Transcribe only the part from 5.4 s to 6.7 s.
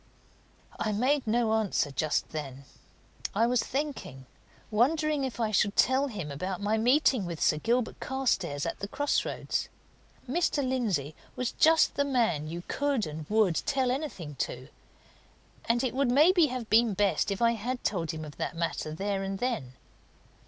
should tell him about